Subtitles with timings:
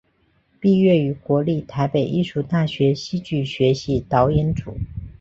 [0.59, 4.73] 毕业于国立台北艺术大学戏剧学系导演组。